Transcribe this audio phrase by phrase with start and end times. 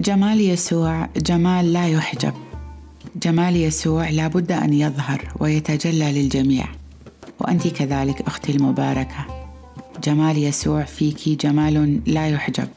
[0.00, 2.32] جمال يسوع جمال لا يحجب.
[3.22, 6.64] جمال يسوع لابد أن يظهر ويتجلى للجميع.
[7.40, 9.26] وأنت كذلك أختي المباركة.
[10.04, 12.68] جمال يسوع فيك جمال لا يحجب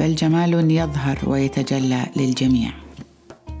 [0.00, 2.70] بل جمال يظهر ويتجلى للجميع.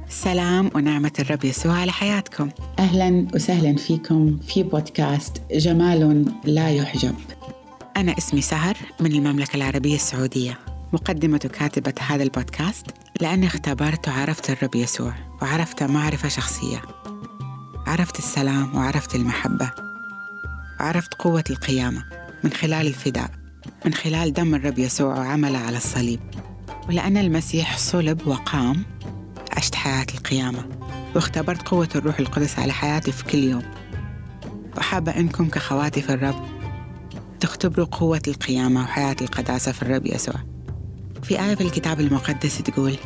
[0.08, 2.50] سلام ونعمة الرب يسوع على حياتكم.
[2.78, 7.14] أهلا وسهلا فيكم في بودكاست جمال لا يحجب.
[7.96, 10.58] أنا اسمي سهر من المملكة العربية السعودية.
[10.92, 12.86] مقدمة وكاتبة هذا البودكاست
[13.20, 16.82] لأني اختبرت وعرفت الرب يسوع وعرفت معرفة شخصية.
[17.86, 19.70] عرفت السلام وعرفت المحبة.
[20.80, 22.04] وعرفت قوة القيامة
[22.44, 23.30] من خلال الفداء
[23.84, 26.20] من خلال دم الرب يسوع وعمله على الصليب.
[26.88, 28.84] ولأن المسيح صلب وقام
[29.56, 30.68] عشت حياة القيامة.
[31.14, 33.62] واختبرت قوة الروح القدس على حياتي في كل يوم.
[34.76, 36.46] وحابة أنكم كخواتي في الرب
[37.40, 40.34] تختبروا قوة القيامة وحياة القداسة في الرب يسوع.
[41.22, 42.96] في آية في الكتاب المقدس تقول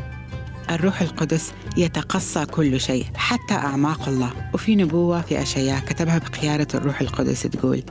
[0.71, 4.33] الروح القدس يتقصى كل شيء حتى أعماق الله.
[4.55, 7.83] وفي نبوة في أشياء كتبها بقيادة الروح القدس تقول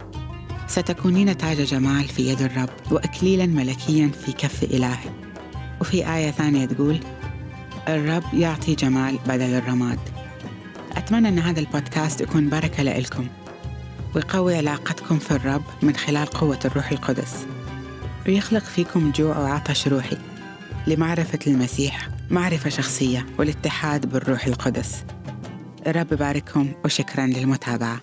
[0.68, 4.98] ستكونين تاج جمال في يد الرب وأكليلا ملكيا في كف إله
[5.82, 7.00] وفي آية ثانية تقول
[7.88, 10.00] الرب يعطي جمال بدل الرماد.
[10.98, 13.28] أتمنى أن هذا البودكاست يكون بركة لإلكم
[14.16, 17.46] ويقوي علاقتكم في الرب من خلال قوة الروح القدس.
[18.28, 20.18] ويخلق فيكم جوع وعطش روحي
[20.88, 25.04] لمعرفة المسيح معرفة شخصية والاتحاد بالروح القدس.
[25.88, 28.02] الرب يبارككم وشكرا للمتابعة.